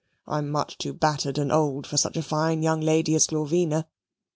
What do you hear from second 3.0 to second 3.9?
as Glorvina."